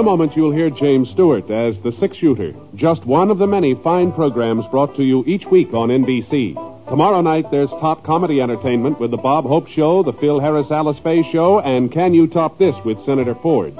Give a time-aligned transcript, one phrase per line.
[0.00, 3.74] a moment, you'll hear James Stewart as the six shooter, just one of the many
[3.74, 6.54] fine programs brought to you each week on NBC.
[6.88, 10.96] Tomorrow night, there's top comedy entertainment with The Bob Hope Show, The Phil Harris Alice
[11.04, 13.74] Faye Show, and Can You Top This with Senator Ford.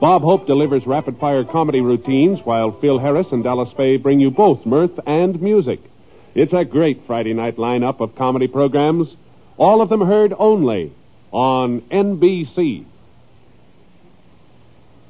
[0.00, 4.30] Bob Hope delivers rapid fire comedy routines, while Phil Harris and Alice Faye bring you
[4.30, 5.80] both mirth and music.
[6.34, 9.08] It's a great Friday night lineup of comedy programs,
[9.58, 10.92] all of them heard only
[11.30, 12.86] on NBC.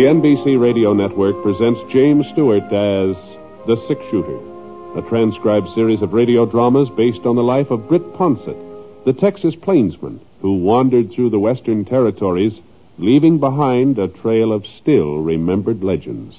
[0.00, 3.14] The NBC Radio Network presents James Stewart as
[3.66, 4.38] The Six Shooter,
[4.98, 8.56] a transcribed series of radio dramas based on the life of Britt Ponsett,
[9.04, 12.54] the Texas plainsman who wandered through the Western territories,
[12.96, 16.34] leaving behind a trail of still remembered legends.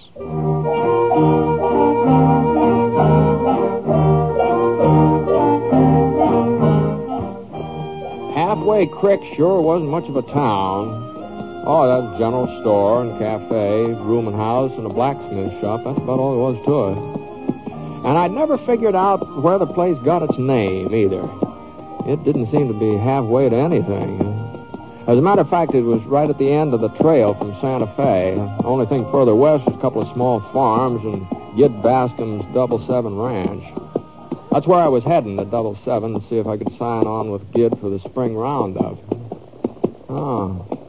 [8.34, 11.12] Halfway Creek sure wasn't much of a town.
[11.64, 15.84] Oh, that general store and cafe, rooming house, and a blacksmith shop.
[15.84, 18.08] That's about all there was to it.
[18.09, 21.22] And I'd never figured out where the place got its name either.
[22.12, 24.20] It didn't seem to be halfway to anything.
[25.06, 27.56] As a matter of fact, it was right at the end of the trail from
[27.62, 28.34] Santa Fe.
[28.36, 32.86] The only thing further west was a couple of small farms and Gid Bascom's Double
[32.88, 33.64] Seven Ranch.
[34.52, 37.30] That's where I was heading at Double Seven to see if I could sign on
[37.30, 38.98] with Gid for the spring roundup.
[40.10, 40.80] Oh.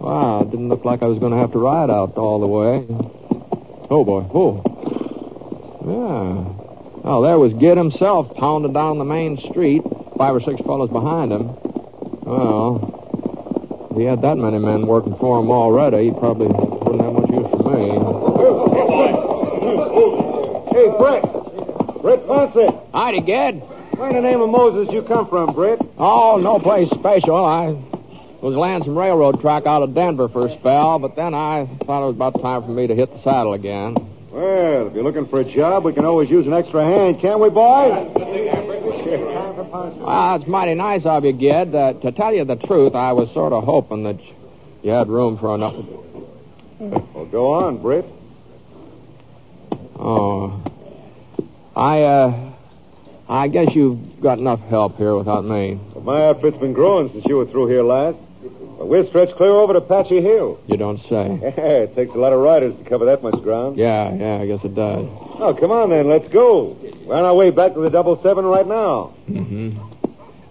[0.00, 2.46] Wow, it didn't look like I was going to have to ride out all the
[2.46, 2.86] way.
[3.90, 4.26] Oh, boy.
[4.32, 4.62] Oh.
[5.84, 6.44] Yeah.
[7.02, 9.82] Well, there was Gid himself pounding down the main street,
[10.16, 11.56] five or six fellows behind him.
[12.22, 17.12] Well, if he had that many men working for him already, he probably wouldn't have
[17.14, 17.88] much use for me.
[20.70, 21.22] Hey, Britt.
[22.02, 22.80] Britt Ponset.
[22.92, 23.62] Howdy, Gid.
[23.98, 25.80] Where in the name of Moses you come from, Britt?
[25.98, 27.34] Oh, no place special.
[27.34, 27.74] I
[28.40, 32.02] was laying some railroad track out of Denver for a spell, but then I thought
[32.02, 33.96] it was about time for me to hit the saddle again.
[34.30, 37.40] Well, if you're looking for a job, we can always use an extra hand, can't
[37.40, 38.12] we, boys?
[39.98, 41.74] Well, it's mighty nice of you, Gid.
[41.74, 44.20] Uh, to tell you the truth, I was sort of hoping that
[44.82, 45.82] you had room for another.
[46.78, 48.04] Well, go on, Britt.
[49.98, 50.62] Oh,
[51.74, 52.52] I, uh,
[53.28, 55.80] I guess you've got enough help here without me.
[55.94, 58.18] Well, my outfit's been growing since you were through here last.
[58.78, 60.60] Well, we're stretched clear over to Apache Hill.
[60.68, 61.40] You don't say.
[61.42, 63.76] it takes a lot of riders to cover that much ground.
[63.76, 65.04] Yeah, yeah, I guess it does.
[65.40, 66.78] Oh, come on then, let's go.
[67.04, 69.14] We're on our way back to the double seven right now.
[69.28, 69.78] Mm-hmm.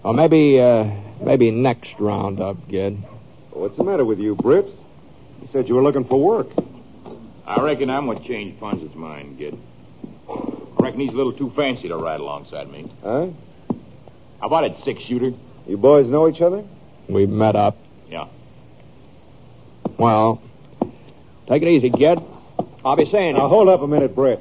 [0.02, 0.90] Well, maybe, uh,
[1.22, 3.02] maybe next roundup, Gid.
[3.50, 4.66] What's the matter with you, Britt?
[4.66, 6.48] You said you were looking for work.
[7.46, 9.58] I reckon I'm what changed Ponset's mind, Gid.
[10.28, 12.92] I reckon he's a little too fancy to ride alongside me.
[13.02, 13.28] Huh?
[14.40, 15.32] How about it, six shooter?
[15.66, 16.62] You boys know each other?
[17.08, 17.78] We've met up.
[18.10, 18.26] Yeah.
[19.98, 20.40] Well,
[21.48, 22.18] take it easy, Gid.
[22.84, 23.48] I'll be saying Now, it.
[23.48, 24.40] hold up a minute, Britt.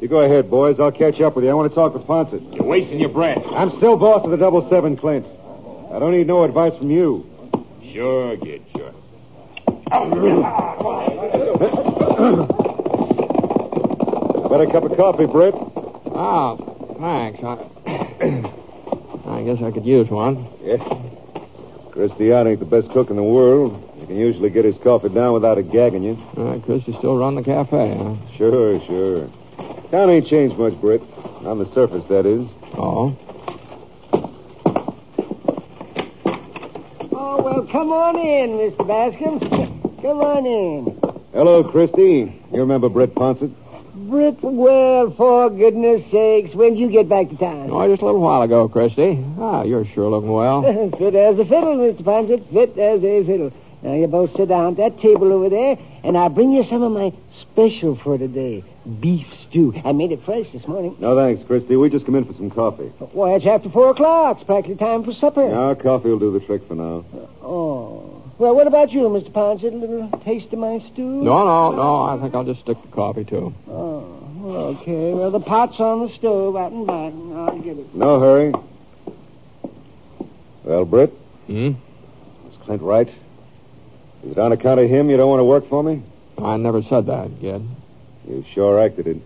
[0.00, 0.78] You go ahead, boys.
[0.78, 1.50] I'll catch up with you.
[1.50, 2.54] I want to talk to Ponset.
[2.54, 3.42] You're wasting your breath.
[3.52, 5.26] I'm still boss of the double seven, Clint.
[5.92, 7.26] I don't need no advice from you.
[7.92, 8.92] Sure, Gid, sure.
[13.28, 15.54] Got a cup of coffee, Britt?
[15.54, 16.56] Oh, ah,
[16.98, 17.42] thanks.
[17.44, 17.56] I,
[19.28, 20.46] I guess I could use one.
[20.62, 20.80] Yes.
[21.98, 23.72] Christy Ott ain't the best cook in the world.
[23.98, 26.16] You can usually get his coffee down without it gagging you.
[26.36, 28.14] Uh, Christy still run the cafe, huh?
[28.36, 29.28] Sure, sure.
[29.90, 31.02] Town ain't changed much, Britt.
[31.44, 32.46] On the surface, that is.
[32.74, 33.18] Oh.
[37.10, 38.86] Oh, well, come on in, Mr.
[38.86, 39.40] Bascom.
[40.00, 41.00] Come on in.
[41.32, 42.40] Hello, Christy.
[42.52, 43.52] You remember Britt Ponset?
[44.08, 47.68] Britt, well, for goodness sakes, when did you get back to town?
[47.70, 49.22] Oh, just a little while ago, Christy.
[49.38, 50.62] Ah, you're sure looking well.
[50.98, 52.02] Fit as a fiddle, Mr.
[52.02, 52.50] Ponset.
[52.50, 53.52] Fit as a fiddle.
[53.82, 56.82] Now, you both sit down at that table over there, and I'll bring you some
[56.82, 57.12] of my
[57.42, 58.64] special for today.
[58.98, 59.74] Beef stew.
[59.84, 60.96] I made it fresh this morning.
[60.98, 61.76] No, thanks, Christy.
[61.76, 62.88] We just come in for some coffee.
[63.12, 64.38] Why, it's after four o'clock.
[64.38, 65.48] It's practically time for supper.
[65.48, 67.04] Now, coffee will do the trick for now.
[67.42, 68.17] Oh.
[68.38, 69.32] Well, what about you, Mr.
[69.32, 69.72] Ponset?
[69.72, 71.02] A little taste of my stew?
[71.24, 72.02] No, no, no.
[72.04, 73.52] I think I'll just stick to coffee, too.
[73.68, 75.12] Oh, okay.
[75.12, 77.12] Well, the pot's on the stove out and back.
[77.36, 77.92] I'll get it.
[77.94, 78.52] No hurry.
[80.62, 81.12] Well, Britt,
[81.48, 81.72] Hmm?
[82.48, 83.08] is Clint right?
[84.24, 86.02] Is it on account of him you don't want to work for me?
[86.36, 87.66] I never said that, kid.
[88.28, 89.16] You sure acted it.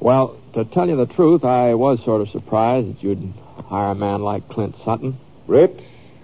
[0.00, 3.32] Well, to tell you the truth, I was sort of surprised that you'd
[3.68, 5.18] hire a man like Clint Sutton.
[5.46, 5.78] Britt,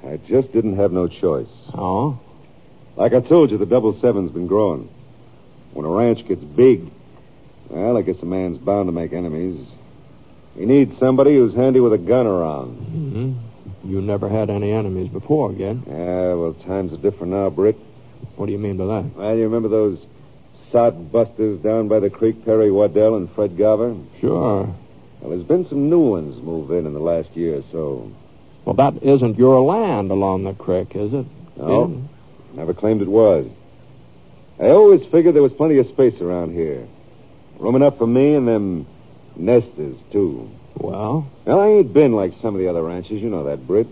[0.07, 1.47] I just didn't have no choice.
[1.73, 2.19] Oh?
[2.97, 4.89] Like I told you, the double seven's been growing.
[5.73, 6.91] When a ranch gets big,
[7.69, 9.67] well, I guess a man's bound to make enemies.
[10.57, 12.79] He needs somebody who's handy with a gun around.
[12.79, 13.91] Mm-hmm.
[13.91, 15.83] You never had any enemies before, again.
[15.87, 17.77] Yeah, well, times are different now, Britt.
[18.37, 19.15] What do you mean by that?
[19.15, 19.99] Well, you remember those
[20.73, 23.95] sod busters down by the creek, Perry Waddell and Fred Garver?
[24.21, 24.75] Sure.
[25.21, 28.13] Well, there's been some new ones move in in the last year or so.
[28.65, 31.27] Well, that isn't your land along the creek, is it?
[31.57, 32.09] No.
[32.57, 33.47] Never claimed it was.
[34.59, 36.89] I always figured there was plenty of space around here.
[37.59, 38.87] Room enough for me and them
[39.37, 40.51] nesters, too.
[40.79, 43.21] Well, Well, I ain't been like some of the other ranches.
[43.23, 43.87] You know that, Britt.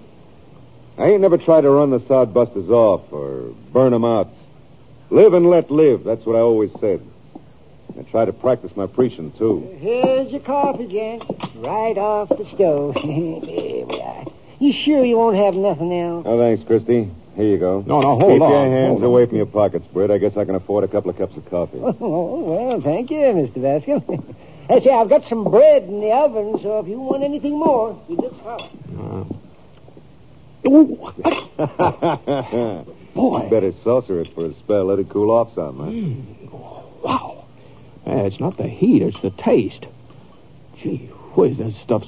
[0.97, 4.29] I ain't never tried to run the sod busters off or burn 'em out.
[5.11, 6.03] Live and let live.
[6.05, 7.01] That's what I always said.
[7.99, 9.77] I try to practice my preaching, too.
[9.79, 11.29] Here's your coffee, Jack.
[11.57, 12.95] Right off the stove.
[13.03, 14.25] there we are.
[14.59, 16.25] You sure you won't have nothing else?
[16.27, 17.11] Oh, thanks, Christy.
[17.37, 17.83] Here you go.
[17.87, 19.09] No, no, hold Keep on, Keep your hands hold on.
[19.09, 20.11] away from your pockets, Britt.
[20.11, 21.79] I guess I can afford a couple of cups of coffee.
[21.83, 23.61] Oh, well, thank you, Mr.
[23.61, 24.37] Bascom.
[24.71, 28.01] I say, I've got some bread in the oven, so if you want anything more,
[28.09, 28.69] you just holler.
[28.99, 29.25] uh,
[33.15, 33.45] Boy.
[33.45, 34.87] You Better saucer it for a spell.
[34.87, 35.91] Let it cool off some, huh?
[37.03, 37.45] wow.
[38.05, 39.85] Hey, it's not the heat, it's the taste.
[40.83, 42.07] Gee whiz, that stuff's...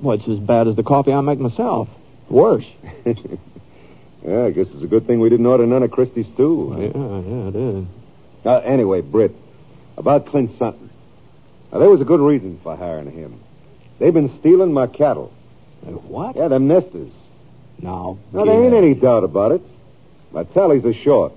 [0.00, 1.88] Well, it's as bad as the coffee I make myself.
[2.28, 2.64] Worse.
[4.28, 6.74] yeah, I guess it's a good thing we didn't order none of Christy's stew.
[6.78, 7.86] Yeah, yeah, it is.
[8.44, 9.34] Uh, anyway, Britt,
[9.96, 10.90] about Clint Sutton.
[11.72, 13.40] Now, there was a good reason for hiring him.
[13.98, 15.32] They've been stealing my cattle.
[15.86, 16.36] Uh, what?
[16.36, 17.10] Yeah, them nesters.
[17.80, 19.62] Now, Now, there ain't any doubt about it.
[20.32, 21.32] My tallies are short.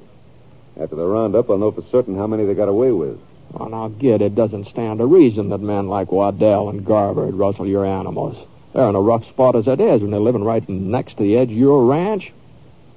[0.79, 3.19] After the roundup, I'll know for certain how many they got away with.
[3.53, 7.35] Oh, now, Gid, it doesn't stand to reason that men like Waddell and Garver would
[7.35, 8.37] rustle your animals.
[8.73, 11.37] They're in a rough spot as it is, when they're living right next to the
[11.37, 12.31] edge of your ranch.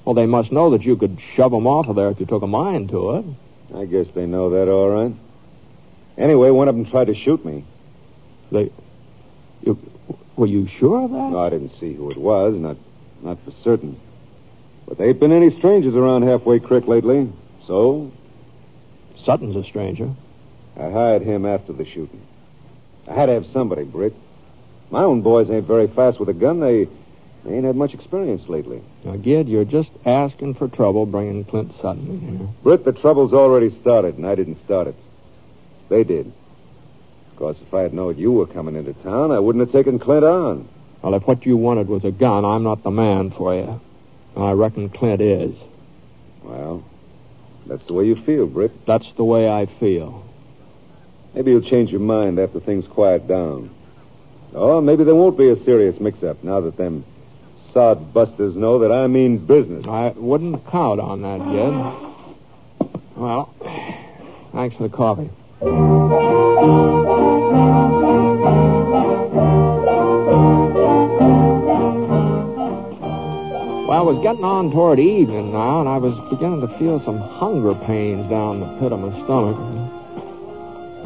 [0.04, 2.42] Well, they must know that you could shove 'em off of there if you took
[2.42, 3.24] a mind to it.
[3.74, 5.14] I guess they know that all right.
[6.16, 7.64] Anyway, one of them tried to shoot me.
[8.52, 8.70] They...
[9.62, 9.78] You,
[10.36, 11.30] were you sure of that?
[11.30, 12.76] No, I didn't see who it was, not
[13.22, 13.98] not for certain.
[14.86, 17.32] But there ain't been any strangers around Halfway Creek lately.
[17.66, 18.12] So,
[19.24, 20.10] Sutton's a stranger.
[20.78, 22.20] I hired him after the shooting.
[23.08, 24.14] I had to have somebody, Britt.
[24.90, 26.60] My own boys ain't very fast with a gun.
[26.60, 26.88] They
[27.52, 28.82] ain't had much experience lately.
[29.04, 32.48] Now, Gid, you're just asking for trouble bringing Clint Sutton in here.
[32.62, 34.94] Britt, the trouble's already started, and I didn't start it.
[35.88, 36.32] They did.
[37.32, 39.98] Of course, if I had known you were coming into town, I wouldn't have taken
[39.98, 40.68] Clint on.
[41.02, 43.80] Well, if what you wanted was a gun, I'm not the man for you.
[44.36, 45.54] I reckon Clint is.
[46.42, 46.82] Well,
[47.66, 48.86] that's the way you feel, Britt.
[48.86, 50.24] That's the way I feel.
[51.34, 53.70] Maybe you'll change your mind after things quiet down.
[54.52, 57.04] Or maybe there won't be a serious mix-up now that them
[57.74, 59.84] sod busters know that I mean business.
[59.86, 61.74] I wouldn't count on that, Gid.
[63.16, 63.52] Well,
[64.52, 65.28] thanks for the coffee.
[73.86, 77.18] Well, it was getting on toward evening now, and I was beginning to feel some
[77.18, 79.56] hunger pains down the pit of my stomach.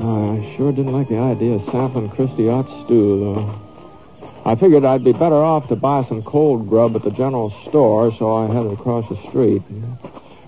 [0.01, 3.68] Oh, I sure didn't like the idea of sampling Christy Ott's stew, though.
[4.49, 8.17] I figured I'd be better off to buy some cold grub at the general store,
[8.19, 9.61] so I headed across the street.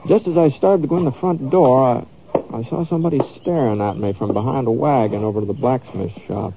[0.08, 3.82] Just as I started to go in the front door, I, I saw somebody staring
[3.82, 6.54] at me from behind a wagon over to the blacksmith shop.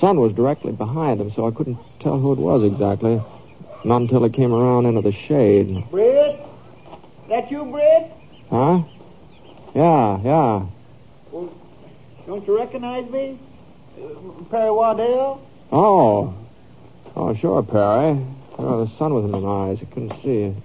[0.00, 3.22] Sun was directly behind him, so I couldn't tell who it was exactly.
[3.82, 5.90] Not until he came around into the shade.
[5.90, 6.40] Britt?
[7.30, 8.12] That you, Britt?
[8.50, 8.82] Huh?
[9.74, 10.66] Yeah, yeah.
[12.26, 13.40] Don't you recognize me?
[13.96, 15.40] Uh, Perry Waddell?
[15.72, 16.34] Oh.
[17.22, 18.18] Oh, sure, Perry.
[18.56, 19.78] Oh, the sun was in my eyes.
[19.82, 20.56] I couldn't see.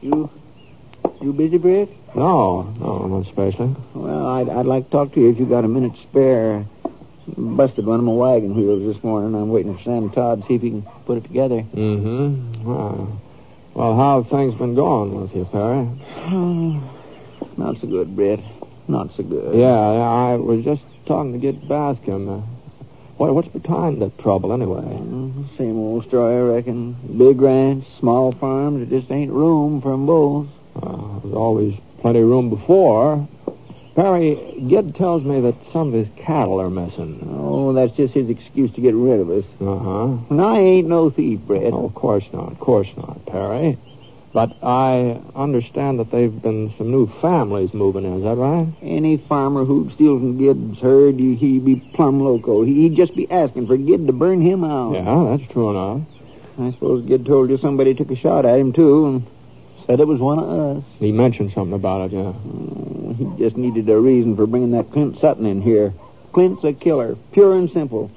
[0.00, 0.30] You,
[1.20, 1.90] you busy, Britt?
[2.16, 3.76] No, no, I'm not especially.
[3.92, 6.64] Well, I'd, I'd like to talk to you if you got a minute spare.
[7.36, 9.34] Busted one of my wagon wheels this morning.
[9.34, 11.56] I'm waiting for Sam Todd to see if he can put it together.
[11.56, 12.64] Mm-hmm.
[12.64, 13.20] Well,
[13.74, 15.84] well, how have things been going with you, Perry?
[17.58, 18.40] Not so good, Britt.
[18.88, 19.54] Not so good.
[19.54, 22.57] Yeah, I was just talking to Gid Bascom.
[23.18, 24.80] What, what's behind the trouble, anyway?
[24.82, 26.96] Mhm, Same old story, I reckon.
[27.16, 30.46] Big ranch, small farms, there just ain't room for 'em both.
[30.80, 33.26] Uh, there's always plenty of room before.
[33.96, 37.18] Perry, Gid tells me that some of his cattle are missing.
[37.28, 39.44] Oh, Oh, that's just his excuse to get rid of us.
[39.60, 40.08] Uh-huh.
[40.30, 41.72] And I ain't no thief, Britt.
[41.74, 42.52] Oh, of course not.
[42.52, 43.76] Of course not, Perry.
[44.32, 48.18] But I understand that they've been some new families moving in.
[48.18, 48.68] Is that right?
[48.82, 52.62] Any farmer who'd steal from Gid's herd, he- he'd be plumb loco.
[52.62, 54.92] He- He'd just be asking for Gid to burn him out.
[54.94, 56.02] Yeah, that's true enough.
[56.60, 59.22] I suppose Gid told you somebody took a shot at him, too, and
[59.86, 60.82] said it was one of us.
[61.00, 62.32] He mentioned something about it, yeah.
[62.34, 65.94] Oh, he just needed a reason for bringing that Clint Sutton in here.
[66.32, 68.10] Clint's a killer, pure and simple.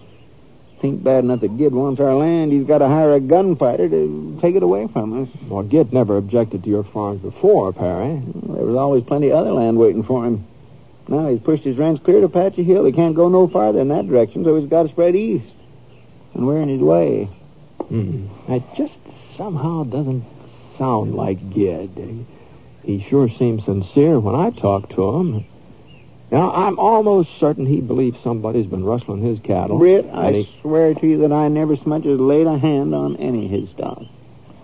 [0.81, 2.51] Think bad enough that Gid wants our land.
[2.51, 5.29] He's got to hire a gunfighter to take it away from us.
[5.47, 8.19] Well, Gid never objected to your farms before, Perry.
[8.25, 10.47] There was always plenty of other land waiting for him.
[11.07, 12.85] Now he's pushed his ranch clear to Apache Hill.
[12.85, 15.45] He can't go no farther in that direction, so he's got to spread east.
[16.33, 17.25] And we're in his way.
[17.87, 18.25] Hmm.
[18.47, 18.93] It just
[19.37, 20.25] somehow doesn't
[20.79, 22.25] sound like Gid.
[22.83, 25.45] He sure seems sincere when I talk to him.
[26.31, 29.77] Now, I'm almost certain he believes somebody's been rustling his cattle.
[29.77, 32.95] Britt, I he- swear to you that I never so much as laid a hand
[32.95, 34.03] on any of his stock.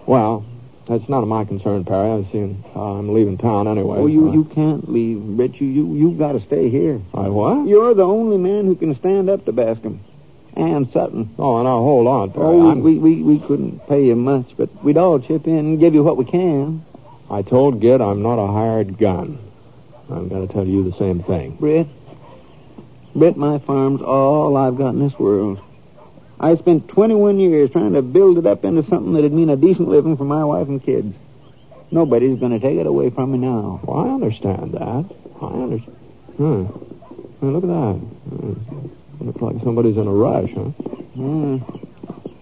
[0.05, 0.45] Well,
[0.87, 2.09] that's none of my concern, Perry.
[2.09, 3.97] I'm seeing uh, I'm leaving town anyway.
[3.99, 5.59] Oh, you, so- you can't leave, Britt.
[5.59, 7.01] You, you, you've got to stay here.
[7.13, 7.67] I what?
[7.67, 9.99] You're the only man who can stand up to Bascom.
[10.55, 11.35] And Sutton.
[11.37, 12.45] Oh, now hold on, Perry.
[12.45, 15.79] Oh, I'm- we, we, we couldn't pay you much, but we'd all chip in and
[15.79, 16.83] give you what we can.
[17.29, 19.37] I told Gid I'm not a hired gun.
[20.09, 21.55] I'm got to tell you the same thing.
[21.57, 21.87] Britt,
[23.15, 25.59] Britt, my farm's all I've got in this world.
[26.39, 29.89] I spent 21 years trying to build it up into something that'd mean a decent
[29.89, 31.15] living for my wife and kids.
[31.89, 33.79] Nobody's going to take it away from me now.
[33.83, 35.15] Well, I understand that.
[35.41, 35.97] I understand.
[36.37, 36.65] Hmm.
[37.41, 37.95] Hey, look at that.
[38.29, 39.25] Hmm.
[39.25, 40.69] Looks like somebody's in a rush, huh?
[41.15, 41.57] Hmm.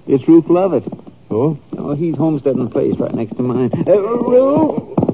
[0.07, 0.83] It's Ruth Lovett.
[1.31, 1.57] Oh?
[1.77, 3.71] Oh, he's homesteading a place right next to mine.
[3.87, 5.04] Uh, Ruth!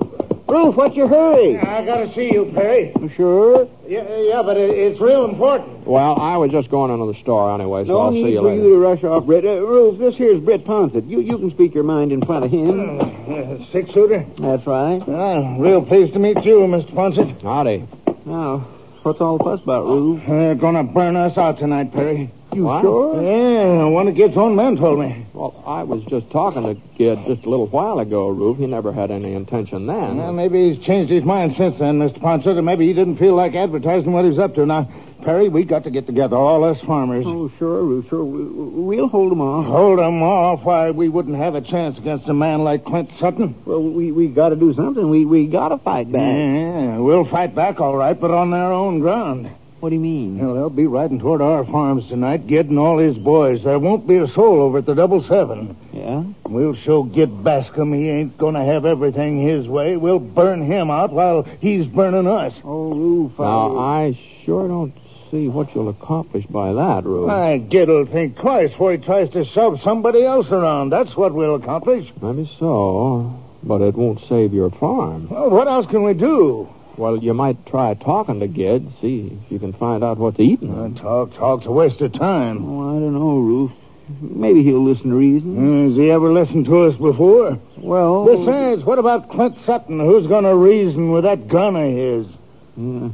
[0.51, 1.57] Ruth, what's your hurry?
[1.57, 2.91] I gotta see you, Perry.
[3.15, 3.69] Sure.
[3.87, 5.87] Yeah, yeah, but it, it's real important.
[5.87, 8.41] Well, I was just going into the store anyway, so No I'll see you later.
[8.41, 9.45] No need for you to rush off, Britt.
[9.45, 11.09] Uh, Ruth, this here's Britt Ponsett.
[11.09, 12.99] You, you can speak your mind in front of him.
[12.99, 14.25] Uh, six shooter.
[14.39, 15.01] That's right.
[15.07, 16.91] Ah, real pleased to meet you, Mr.
[16.93, 17.41] Ponset.
[17.41, 17.87] Howdy.
[18.25, 18.67] Now,
[19.03, 20.21] what's all the fuss about, Ruth?
[20.27, 22.29] They're gonna burn us out tonight, Perry.
[22.53, 22.81] You What?
[22.81, 23.21] sure?
[23.21, 25.25] Yeah, one of Gid's own men told me.
[25.33, 28.57] Well, I was just talking to Gid just a little while ago, Rube.
[28.57, 30.17] He never had any intention then.
[30.17, 32.19] Well, maybe he's changed his mind since then, Mr.
[32.19, 34.65] Ponset, or maybe he didn't feel like advertising what he's up to.
[34.65, 34.89] Now,
[35.23, 37.23] Perry, we got to get together, all us farmers.
[37.25, 38.25] Oh, sure, Ruth, sure.
[38.25, 39.65] We- We'll hold them off.
[39.67, 40.65] Hold 'em off.
[40.65, 43.55] Why, we wouldn't have a chance against a man like Clint Sutton.
[43.65, 45.09] Well, we we got to do something.
[45.09, 46.21] We we got to fight back.
[46.21, 49.49] Yeah, we'll fight back all right, but on their own ground.
[49.81, 50.37] What do you mean?
[50.37, 53.63] Well, they'll be riding toward our farms tonight, Gid and all his boys.
[53.63, 55.75] There won't be a soul over at the Double Seven.
[55.91, 56.23] Yeah?
[56.45, 59.97] We'll show Gid Bascom he ain't gonna have everything his way.
[59.97, 62.53] We'll burn him out while he's burning us.
[62.63, 63.39] Oh, Ruth.
[63.39, 64.93] Now, I sure don't
[65.31, 67.25] see what you'll accomplish by that, Rube.
[67.29, 70.91] My Gid'll think twice before he tries to shove somebody else around.
[70.91, 72.07] That's what we'll accomplish.
[72.21, 73.33] Maybe so,
[73.63, 75.27] but it won't save your farm.
[75.27, 76.69] Well, what else can we do?
[76.97, 80.71] Well, you might try talking to Gid, see if you can find out what's eating.
[80.77, 80.95] Uh, him.
[80.95, 82.63] talk, talk's a waste of time.
[82.63, 83.71] Oh, I don't know, Ruth.
[84.19, 85.85] Maybe he'll listen to reason.
[85.85, 87.57] Uh, Has he ever listened to us before?
[87.77, 89.99] Well, Besides, what about Clint Sutton?
[90.01, 92.27] Who's going to reason with that gun of his?
[92.75, 93.09] Yeah,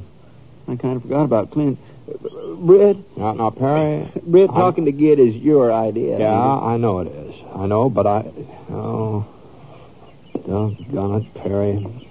[0.68, 1.78] I kind of forgot about Clint.
[2.10, 4.12] Uh, Britt, Now, now, Perry.
[4.26, 6.18] Britt, talking to Gid is your idea.
[6.20, 7.36] Yeah, I know it is.
[7.56, 8.26] I know, but I.
[8.72, 9.26] Oh.
[10.48, 12.07] Doggone it, Perry.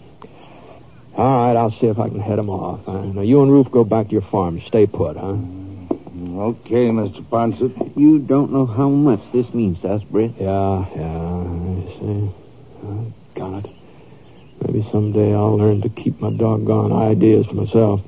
[1.17, 2.87] All right, I'll see if I can head him off.
[2.87, 4.61] Uh, now, you and Roof go back to your farm.
[4.67, 5.37] Stay put, huh?
[6.37, 7.27] Okay, Mr.
[7.27, 7.97] Ponset.
[7.97, 10.33] You don't know how much this means to us, Britt.
[10.39, 12.35] Yeah, yeah, I see.
[12.85, 13.71] Oh, got it.
[14.61, 18.03] Maybe someday I'll learn to keep my doggone ideas to myself.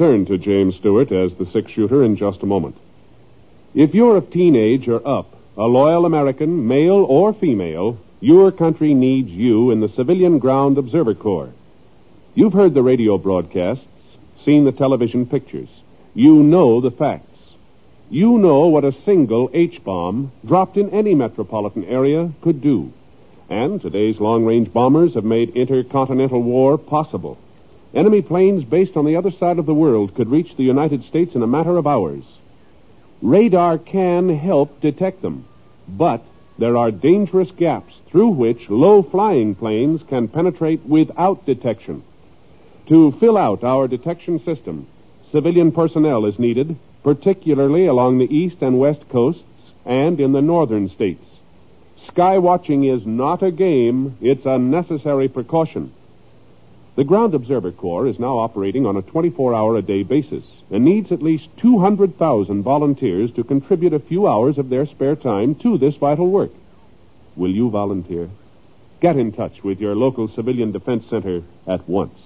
[0.00, 2.74] Return to James Stewart as the six shooter in just a moment.
[3.74, 9.28] If you're of teenage or up, a loyal American, male or female, your country needs
[9.28, 11.52] you in the Civilian Ground Observer Corps.
[12.34, 13.84] You've heard the radio broadcasts,
[14.42, 15.68] seen the television pictures.
[16.14, 17.38] You know the facts.
[18.08, 22.90] You know what a single H bomb dropped in any metropolitan area could do.
[23.50, 27.36] And today's long range bombers have made intercontinental war possible.
[27.92, 31.34] Enemy planes based on the other side of the world could reach the United States
[31.34, 32.22] in a matter of hours.
[33.20, 35.44] Radar can help detect them,
[35.88, 36.22] but
[36.58, 42.02] there are dangerous gaps through which low flying planes can penetrate without detection.
[42.88, 44.86] To fill out our detection system,
[45.32, 49.42] civilian personnel is needed, particularly along the east and west coasts
[49.84, 51.24] and in the northern states.
[52.08, 55.92] Sky watching is not a game, it's a necessary precaution.
[56.96, 60.84] The Ground Observer Corps is now operating on a 24 hour a day basis and
[60.84, 65.78] needs at least 200,000 volunteers to contribute a few hours of their spare time to
[65.78, 66.50] this vital work.
[67.36, 68.28] Will you volunteer?
[69.00, 72.18] Get in touch with your local civilian defense center at once.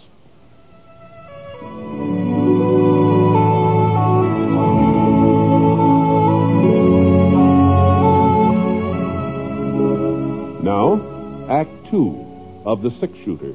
[10.64, 12.24] Now, Act Two
[12.64, 13.54] of The Six Shooter,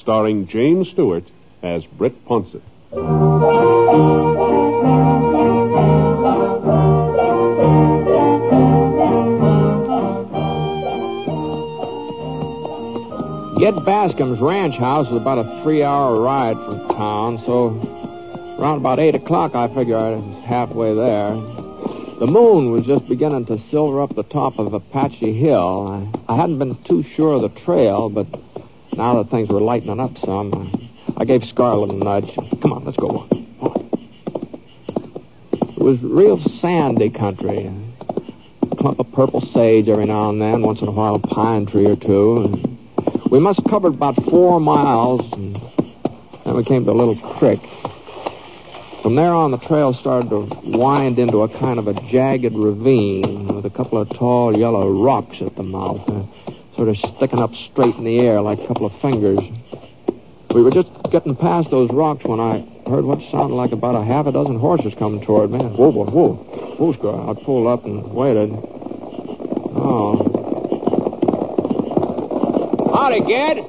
[0.00, 1.24] starring James Stewart
[1.62, 2.62] as Britt Ponsett.
[13.58, 17.70] Gid Bascom's ranch house is about a three-hour ride from town, so
[18.58, 21.30] around about 8 o'clock, I figure I was halfway there.
[22.20, 26.12] The moon was just beginning to silver up the top of Apache Hill.
[26.28, 28.26] I, I hadn't been too sure of the trail, but
[28.98, 32.34] now that things were lightening up some, I, gave Scar a nudge.
[32.60, 33.28] Come on, let's go.
[35.52, 37.72] It was real sandy country.
[38.70, 41.66] A clump of purple sage every now and then, once in a while a pine
[41.66, 42.76] tree or two.
[43.30, 45.54] We must have covered about four miles, and
[46.44, 47.60] then we came to a little creek.
[49.02, 53.54] From there on, the trail started to wind into a kind of a jagged ravine
[53.54, 56.04] with a couple of tall yellow rocks at the mouth,
[56.78, 59.40] sort of sticking up straight in the air like a couple of fingers.
[60.54, 64.04] We were just getting past those rocks when I heard what sounded like about a
[64.04, 65.58] half a dozen horses coming toward me.
[65.58, 66.34] Whoa, whoa, whoa.
[66.78, 67.30] Whoa, Scar.
[67.30, 68.50] I pulled up and waited.
[69.74, 70.24] Oh.
[72.94, 73.64] Howdy, Gid.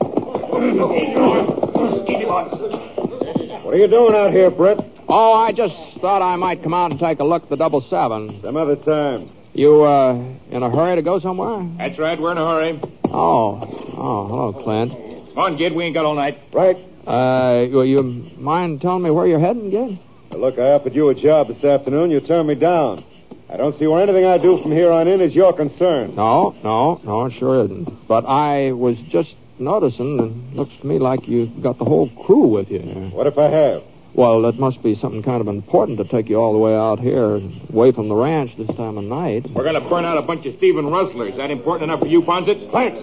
[3.63, 4.80] What are you doing out here, Britt?
[5.08, 7.82] Oh, I just thought I might come out and take a look at the double
[7.89, 8.39] seven.
[8.43, 9.32] Some other time.
[9.54, 10.13] You, uh,
[10.52, 11.67] in a hurry to go somewhere?
[11.78, 12.98] That's right, we're in a hurry.
[13.12, 13.60] Oh.
[13.98, 14.91] Oh, hello, Clint.
[15.34, 16.39] Come on, Gid, we ain't got all night.
[16.54, 16.78] Right.
[17.06, 18.04] Uh, you, you
[18.38, 20.00] mind telling me where you're heading, Gid?
[20.32, 22.12] Now, look, I offered you a job this afternoon.
[22.12, 23.04] You turned me down.
[23.50, 26.15] I don't see where anything I do from here on in is your concern.
[26.15, 28.08] No, no, no, it sure isn't.
[28.08, 32.10] But I was just noticing, and it looks to me like you've got the whole
[32.26, 32.80] crew with you.
[33.12, 33.84] What if I have?
[34.13, 37.00] Well, it must be something kind of important to take you all the way out
[37.00, 37.36] here,
[37.69, 39.50] away from the ranch this time of night.
[39.52, 41.32] We're going to burn out a bunch of Stephen rustlers.
[41.32, 42.72] Is that important enough for you, Ponset?
[42.72, 43.00] Thanks.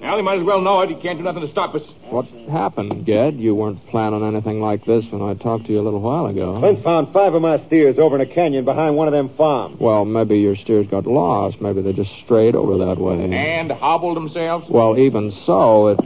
[0.00, 0.90] Well, you might as well know it.
[0.90, 1.82] You can't do nothing to stop us.
[2.10, 3.40] What happened, Gid?
[3.40, 6.58] You weren't planning anything like this when I talked to you a little while ago.
[6.58, 9.80] Clint found five of my steers over in a canyon behind one of them farms.
[9.80, 11.60] Well, maybe your steers got lost.
[11.60, 13.32] Maybe they just strayed over that way.
[13.32, 14.68] And hobbled themselves?
[14.68, 16.00] Well, even so, it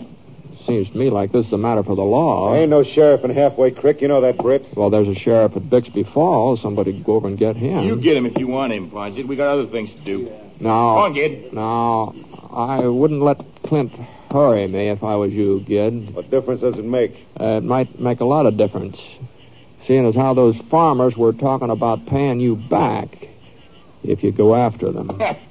[0.69, 2.53] seems to me like this is a matter for the law.
[2.53, 4.01] There ain't no sheriff in Halfway Creek.
[4.01, 4.77] You know that, Britt.
[4.77, 6.61] Well, there's a sheriff at Bixby Falls.
[6.63, 7.85] Somebody go over and get him.
[7.85, 9.27] You get him if you want him, Ponset.
[9.27, 10.25] We got other things to do.
[10.61, 10.69] No.
[10.69, 11.53] Come on, Gid.
[11.53, 12.15] No,
[12.53, 13.93] I wouldn't let Clint
[14.31, 16.15] hurry me if I was you, Gid.
[16.15, 17.17] What difference does it make?
[17.41, 18.97] Uh, it might make a lot of difference.
[19.87, 23.29] Seeing as how those farmers were talking about paying you back
[24.03, 25.21] if you go after them.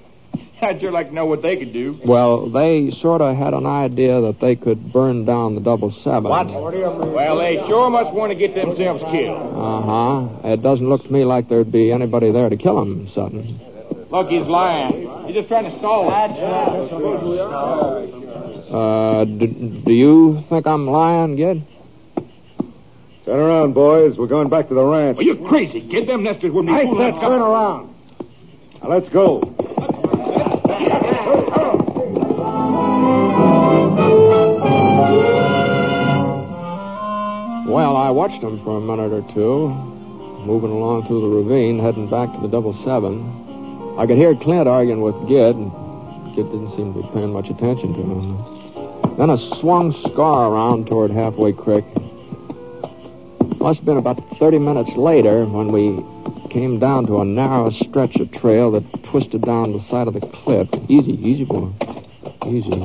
[0.62, 2.00] I'd sure like to know what they could do.
[2.04, 6.24] Well, they sort of had an idea that they could burn down the double seven.
[6.24, 6.48] What?
[6.48, 9.54] Well, they sure must want to get themselves killed.
[9.56, 10.50] Uh huh.
[10.54, 13.60] It doesn't look to me like there'd be anybody there to kill him, Sutton.
[14.10, 15.26] Look, he's lying.
[15.28, 16.32] He's just trying to stall us.
[18.72, 19.48] Uh, do,
[19.86, 21.66] do you think I'm lying, Gid?
[23.26, 24.18] Turn around, boys.
[24.18, 25.18] We're going back to the ranch.
[25.18, 25.82] Well, you're crazy.
[25.82, 27.94] Get them nesters wouldn't be I fooling said turn around.
[28.82, 29.54] Now, let's go.
[38.28, 39.70] Watched them for a minute or two,
[40.44, 43.24] moving along through the ravine, heading back to the double seven.
[43.98, 45.72] I could hear Clint arguing with Gid, and
[46.36, 49.16] Gid didn't seem to be paying much attention to him.
[49.18, 51.86] Then I swung Scar around toward Halfway Creek.
[53.60, 56.04] Must have been about 30 minutes later when we
[56.52, 60.28] came down to a narrow stretch of trail that twisted down the side of the
[60.44, 60.68] cliff.
[60.90, 61.72] Easy, easy, boy.
[62.46, 62.76] Easy.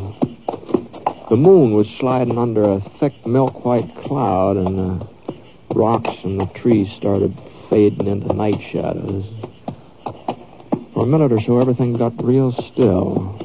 [1.30, 5.11] The moon was sliding under a thick milk white cloud, and the
[5.74, 7.36] rocks and the trees started
[7.70, 9.24] fading into night shadows.
[10.94, 13.38] For a minute or so, everything got real still.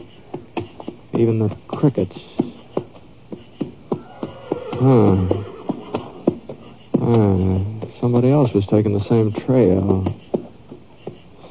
[1.14, 2.18] Even the crickets.
[4.80, 5.28] Huh.
[7.00, 7.64] Ah,
[8.00, 10.14] somebody else was taking the same trail.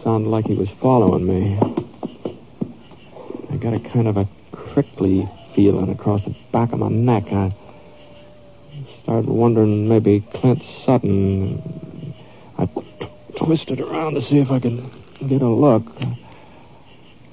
[0.04, 1.58] Sounded like he was following me.
[3.50, 7.24] I got a kind of a crickly feeling across the back of my neck.
[7.32, 7.54] I
[9.16, 12.14] started wondering maybe Clint Sutton.
[12.59, 12.68] I
[13.38, 14.90] twisted around to see if I could
[15.26, 15.85] get a look.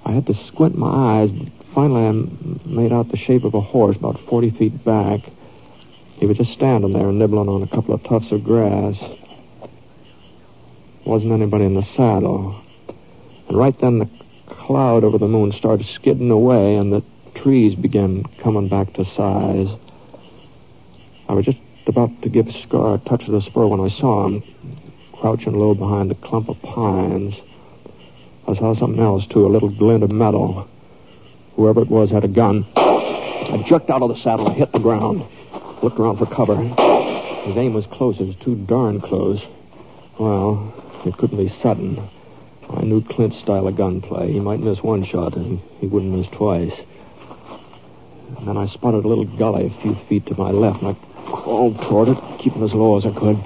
[0.06, 1.30] I had to squint my eyes,
[1.76, 2.12] finally I
[2.65, 5.30] made out the shape of a horse about 40 feet back.
[6.15, 8.96] He was just standing there nibbling on a couple of tufts of grass.
[11.06, 12.63] Wasn't anybody in the saddle.
[13.50, 14.10] And right then the
[14.48, 17.04] cloud over the moon started skidding away and the
[17.41, 19.67] trees began coming back to size.
[21.28, 24.28] I was just about to give Scar a touch of the spur when I saw
[24.28, 24.43] him
[25.13, 27.34] crouching low behind a clump of pines.
[28.48, 30.67] I saw something else, too, a little glint of metal.
[31.56, 32.65] Whoever it was had a gun.
[32.76, 35.24] I jerked out of the saddle and hit the ground.
[35.82, 36.56] Looked around for cover.
[36.56, 38.19] His aim was close.
[38.19, 39.41] It was too darn close.
[40.19, 40.74] Well,
[41.06, 42.10] it couldn't be Sutton.
[42.69, 44.32] I knew Clint's style of gunplay.
[44.32, 46.74] He might miss one shot, and he wouldn't miss twice.
[48.38, 51.12] And then I spotted a little gully a few feet to my left, and I
[51.34, 53.38] crawled toward it, keeping as low as I could.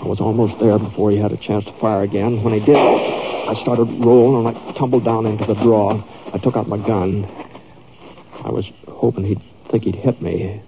[0.00, 2.42] I was almost there before he had a chance to fire again.
[2.42, 6.02] When he did, I started rolling, and I tumbled down into the draw.
[6.32, 7.24] I took out my gun.
[8.44, 10.62] I was hoping he'd think he'd hit me,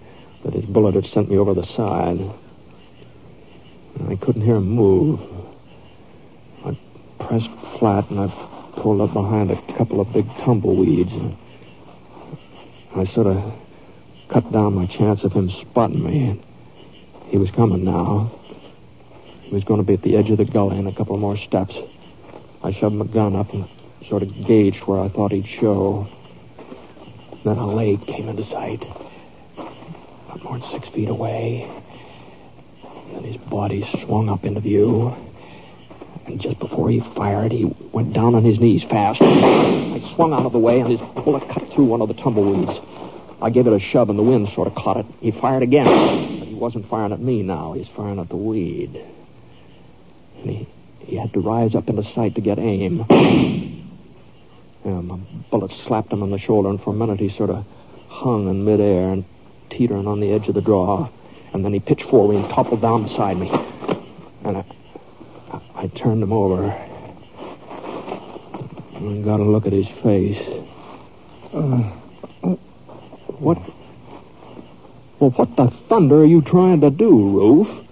[0.45, 2.21] that his bullet had sent me over the side.
[4.09, 5.21] I couldn't hear him move.
[6.65, 6.79] I
[7.25, 11.13] pressed flat, and I pulled up behind a couple of big tumbleweeds.
[12.97, 13.53] I sort of
[14.33, 16.29] cut down my chance of him spotting me.
[16.29, 16.45] And
[17.29, 18.33] He was coming now.
[19.43, 21.37] He was going to be at the edge of the gully in a couple more
[21.37, 21.75] steps.
[22.63, 23.69] I shoved my gun up and
[24.09, 26.09] sort of gauged where I thought he'd show.
[27.45, 28.83] Then a leg came into sight.
[30.29, 31.69] Not more than six feet away.
[33.13, 35.15] Then his body swung up into view.
[36.27, 39.21] And just before he fired, he went down on his knees fast.
[39.21, 42.79] I swung out of the way, and his bullet cut through one of the tumbleweeds.
[43.43, 45.07] I gave it a shove, and the wind sort of caught it.
[45.21, 45.87] He fired again.
[46.39, 47.73] But he wasn't firing at me now.
[47.73, 49.03] He was firing at the weed.
[50.39, 50.69] And he,
[51.01, 53.05] he had to rise up into sight to get aim.
[54.85, 55.19] Yeah, my
[55.51, 57.65] bullet slapped him on the shoulder, and for a minute he sort of
[58.09, 59.25] hung in midair and
[59.71, 61.09] teetering on the edge of the draw.
[61.53, 63.51] And then he pitched forward and toppled down beside me.
[64.45, 64.65] And I,
[65.51, 66.65] I, I turned him over.
[68.95, 70.65] And got a look at his face.
[71.53, 72.00] Uh.
[73.41, 73.59] What?
[75.19, 77.87] Well, what the thunder are you trying to do, Roof?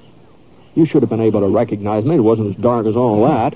[0.75, 2.17] You should have been able to recognize me.
[2.17, 3.55] It wasn't as dark as all that.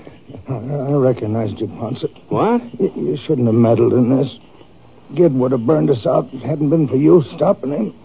[0.49, 2.11] I, I recognized you, Ponset.
[2.29, 2.61] What?
[2.81, 4.29] You, you shouldn't have meddled in this.
[5.13, 7.95] Gid would have burned us out if it hadn't been for you stopping him.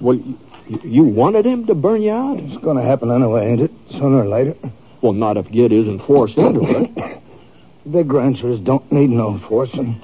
[0.00, 0.38] Well, you,
[0.84, 2.38] you wanted him to burn you out?
[2.38, 3.72] It's going to happen anyway, ain't it?
[3.90, 4.54] Sooner or later.
[5.00, 7.22] Well, not if Gid isn't forced into it.
[7.90, 10.00] Big ranchers don't need no forcing.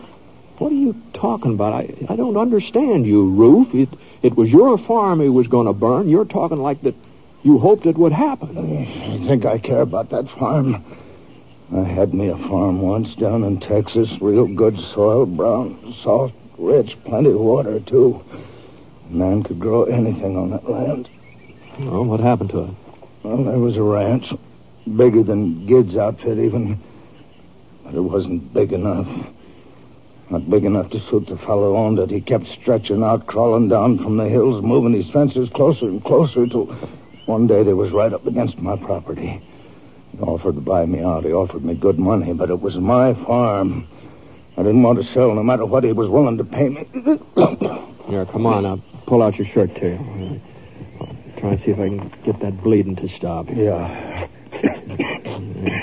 [0.58, 1.72] What are you talking about?
[1.72, 3.74] I, I don't understand you, Roof.
[3.74, 3.88] It,
[4.22, 6.08] it was your farm he was going to burn.
[6.08, 6.94] You're talking like that
[7.42, 8.56] you hoped it would happen.
[8.56, 10.84] I think I care about that farm.
[11.74, 14.08] I had me a farm once down in Texas.
[14.20, 18.22] Real good soil, brown, soft, rich, plenty of water, too.
[19.10, 21.08] A man could grow anything on that land.
[21.80, 22.70] Well, what happened to it?
[23.24, 24.32] Well, there was a ranch,
[24.96, 26.80] bigger than Gid's outfit, even.
[27.84, 29.08] But it wasn't big enough.
[30.34, 32.10] Not big enough to suit the fellow owned it.
[32.10, 36.48] He kept stretching out, crawling down from the hills, moving his fences closer and closer
[36.48, 36.66] till
[37.26, 39.40] one day they was right up against my property.
[40.10, 41.22] He offered to buy me out.
[41.22, 43.86] He offered me good money, but it was my farm.
[44.56, 46.84] I didn't want to sell no matter what he was willing to pay me.
[48.08, 48.66] Here, come on.
[48.66, 50.40] I'll pull out your shirt to you.
[51.00, 53.46] I'll try and see if I can get that bleeding to stop.
[53.50, 54.26] yeah.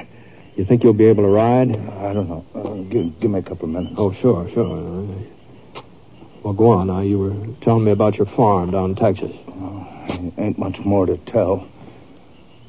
[0.55, 1.71] You think you'll be able to ride?
[1.71, 2.45] I don't know.
[2.53, 3.95] Uh, give, give me a couple of minutes.
[3.97, 5.25] Oh, sure, sure.
[6.43, 6.87] Well, go on.
[6.87, 7.33] Now, you were
[7.63, 9.31] telling me about your farm down in Texas.
[10.37, 11.67] Ain't much more to tell.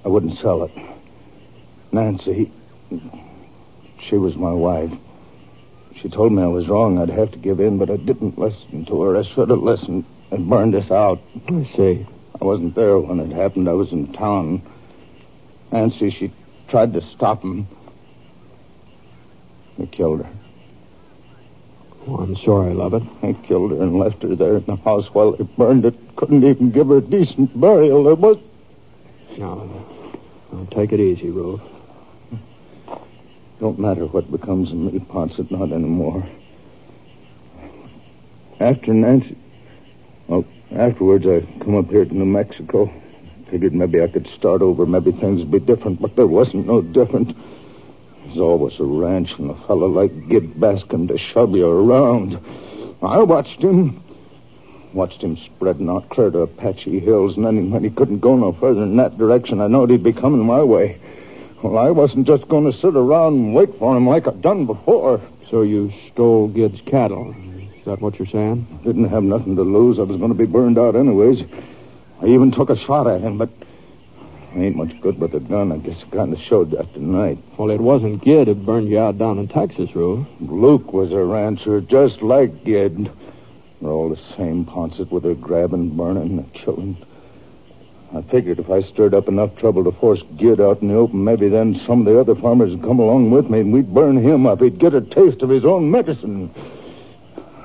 [0.05, 0.71] I wouldn't sell it.
[1.91, 2.53] Nancy,
[4.09, 4.93] she was my wife.
[6.01, 6.99] She told me I was wrong.
[6.99, 9.17] I'd have to give in, but I didn't listen to her.
[9.17, 11.21] I should have listened and burned us out.
[11.49, 12.07] I see.
[12.41, 13.69] I wasn't there when it happened.
[13.69, 14.63] I was in town.
[15.71, 16.33] Nancy, she
[16.73, 17.69] tried to stop him.
[19.77, 20.33] They killed her.
[22.09, 23.03] Oh, I'm sorry, Lovett.
[23.21, 25.95] They killed her and left her there in the house while they burned it.
[26.17, 28.05] Couldn't even give her a decent burial.
[28.05, 28.39] There was.
[29.37, 29.87] No,
[30.51, 31.61] no, take it easy, Ruth.
[33.61, 36.27] Don't matter what becomes of me, Ponset, not anymore.
[38.61, 39.37] After Nancy.
[40.27, 42.91] Well, afterwards, I come up here to New Mexico.
[43.53, 44.87] Figured maybe I could start over.
[44.87, 47.37] Maybe things would be different, but there wasn't no different.
[48.25, 52.39] There's always a ranch and a fellow like Gid Bascom to shove you around.
[53.03, 54.03] I watched him.
[54.95, 58.55] Watched him spreading out clear to Apache Hills, and then when he couldn't go no
[58.55, 60.99] further in that direction, I knowed he'd be coming my way.
[61.63, 64.65] Well, I wasn't just going to sit around and wait for him like I'd done
[64.65, 65.21] before.
[65.51, 67.37] So you stole Gid's cattle.
[67.77, 68.81] Is that what you're saying?
[68.83, 69.99] Didn't have nothing to lose.
[69.99, 71.45] I was going to be burned out anyways.
[72.23, 73.51] I even took a shot at him, but
[74.55, 75.73] I ain't much good with a gun.
[75.73, 77.39] I guess I kind of showed that tonight.
[77.59, 80.27] Well, it wasn't Gid who burned you out down in Texas, Rube.
[80.41, 83.11] Luke was a rancher, just like Gid.
[83.81, 86.97] They're all the same Ponset with their grabbing, burning, and killing.
[88.15, 91.25] I figured if I stirred up enough trouble to force Gid out in the open,
[91.25, 94.23] maybe then some of the other farmers would come along with me and we'd burn
[94.23, 94.61] him up.
[94.61, 96.55] He'd get a taste of his own medicine.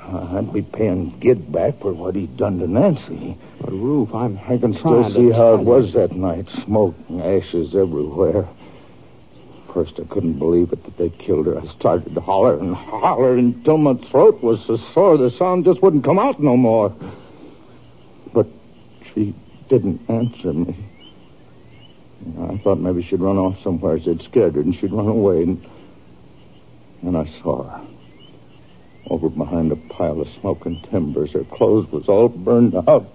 [0.07, 3.37] Uh, I'd be paying Gid back for what he'd done to Nancy.
[3.59, 6.47] But, Rube, I'm I can still see how it was that night.
[6.65, 8.47] Smoke and ashes everywhere.
[9.73, 11.59] First, I couldn't believe it that they killed her.
[11.59, 15.81] I started to holler and holler until my throat was so sore the sound just
[15.81, 16.95] wouldn't come out no more.
[18.33, 18.47] But
[19.13, 19.35] she
[19.67, 20.87] didn't answer me.
[22.39, 23.99] I thought maybe she'd run off somewhere.
[23.99, 25.43] They'd scared her and she'd run away.
[25.43, 25.67] And,
[27.01, 27.87] and I saw her.
[29.09, 31.31] Over behind a pile of smoking timbers.
[31.31, 33.07] Her clothes was all burned out.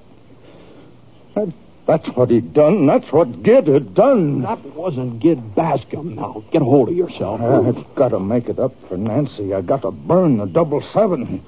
[1.34, 1.52] That,
[1.86, 2.86] that's what he'd done.
[2.86, 4.42] That's what Gid had done.
[4.42, 6.14] That wasn't Gid Bascom.
[6.14, 7.40] Now, get a hold of yourself.
[7.42, 9.52] Ah, I've got to make it up for Nancy.
[9.52, 11.44] I've got to burn the double seven.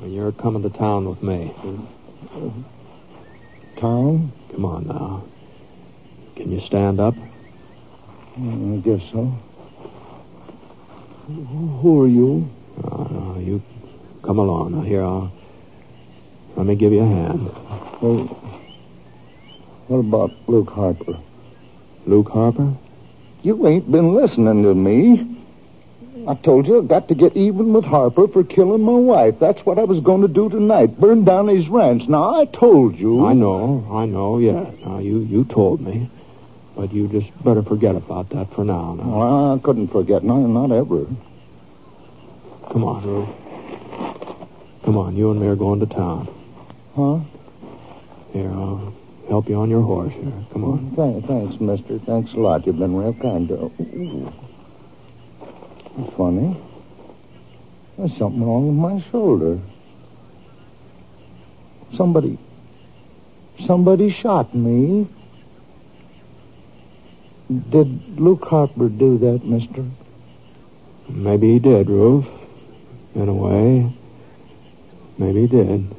[0.00, 1.52] And you're coming to town with me.
[3.80, 4.32] Town?
[4.52, 5.24] Come on now.
[6.36, 7.14] Can you stand up?
[8.38, 9.36] Mm, I guess so.
[11.82, 12.48] Who are you?
[12.84, 13.62] Uh, no, you
[14.24, 14.72] come along.
[14.72, 15.32] Now, here, I'll...
[16.56, 17.46] Let me give you a hand.
[18.02, 18.26] Well,
[19.86, 21.18] what about Luke Harper?
[22.06, 22.74] Luke Harper?
[23.42, 25.36] You ain't been listening to me.
[26.26, 29.36] I told you I got to get even with Harper for killing my wife.
[29.40, 30.98] That's what I was going to do tonight.
[30.98, 32.02] Burn down his ranch.
[32.08, 33.24] Now, I told you.
[33.24, 34.70] I know, I know, yeah.
[34.84, 36.10] Now, you, you told me.
[36.76, 38.94] But you just better forget about that for now.
[38.94, 39.18] now.
[39.18, 40.22] Well, I couldn't forget.
[40.22, 41.06] No, not ever.
[42.72, 44.84] Come on, Rube.
[44.84, 46.28] Come on, you and me are going to town.
[46.94, 47.20] Huh?
[48.32, 48.94] Here, I'll
[49.28, 50.46] help you on your horse here.
[50.52, 50.94] Come on.
[50.94, 51.98] Thanks, thanks, mister.
[52.06, 52.66] Thanks a lot.
[52.66, 53.48] You've been real kind.
[53.48, 54.32] to Ooh.
[56.16, 56.62] Funny.
[57.96, 59.60] There's something wrong with my shoulder.
[61.96, 62.38] Somebody.
[63.66, 65.08] Somebody shot me.
[67.70, 69.84] Did Luke Harper do that, mister?
[71.08, 72.37] Maybe he did, Rube.
[73.18, 73.92] In a way.
[75.18, 75.90] Maybe he did.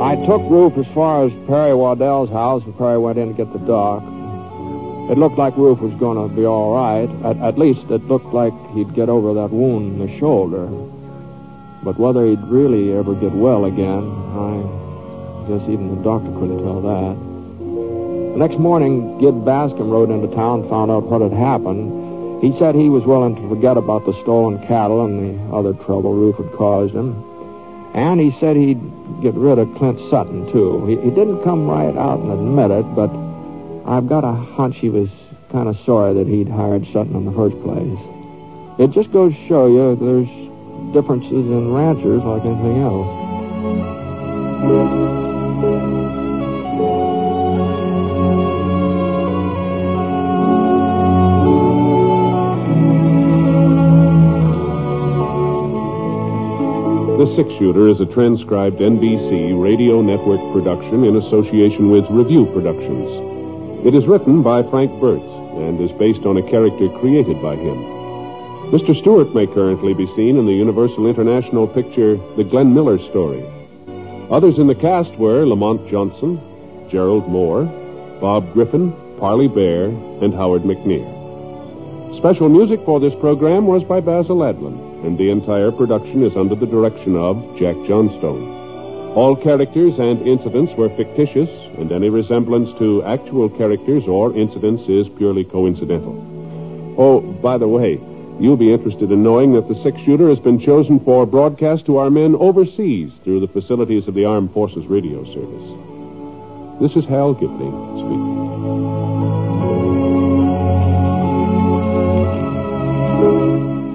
[0.00, 3.52] I took Roof as far as Perry Waddell's house before I went in to get
[3.52, 4.00] the doc.
[5.10, 7.10] It looked like Roof was going to be all right.
[7.24, 10.66] At, at least it looked like he'd get over that wound in the shoulder.
[11.82, 14.04] But whether he'd really ever get well again,
[14.36, 14.83] I
[15.48, 17.16] guess even the doctor couldn't tell that.
[18.34, 22.42] The next morning, Gid Bascom rode into town, and found out what had happened.
[22.42, 26.14] He said he was willing to forget about the stolen cattle and the other trouble
[26.14, 27.14] Roof had caused him.
[27.94, 28.82] And he said he'd
[29.22, 30.84] get rid of Clint Sutton, too.
[30.86, 33.08] He, he didn't come right out and admit it, but
[33.86, 35.08] I've got a hunch he was
[35.52, 37.98] kind of sorry that he'd hired Sutton in the first place.
[38.80, 43.24] It just goes to show you there's differences in ranchers like anything else.
[57.74, 63.84] Shooter is a transcribed NBC radio network production in association with Revue Productions.
[63.84, 65.18] It is written by Frank Burt
[65.58, 67.82] and is based on a character created by him.
[68.70, 68.94] Mr.
[69.00, 73.42] Stewart may currently be seen in the Universal International picture The Glenn Miller Story.
[74.30, 76.38] Others in the cast were Lamont Johnson,
[76.92, 77.64] Gerald Moore,
[78.20, 79.86] Bob Griffin, Parley Baer,
[80.22, 81.10] and Howard McNear.
[82.18, 86.54] Special music for this program was by Basil Adlam, and the entire production is under
[86.54, 88.54] the direction of Jack Johnstone.
[89.14, 95.08] All characters and incidents were fictitious, and any resemblance to actual characters or incidents is
[95.16, 96.14] purely coincidental.
[96.98, 98.00] Oh, by the way,
[98.40, 101.98] you'll be interested in knowing that the six shooter has been chosen for broadcast to
[101.98, 106.80] our men overseas through the facilities of the Armed Forces Radio Service.
[106.80, 107.70] This is Hal Gibney
[108.02, 108.33] speaking.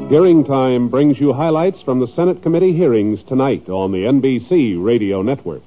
[0.09, 5.21] Hearing Time brings you highlights from the Senate committee hearings tonight on the NBC Radio
[5.21, 5.61] Network.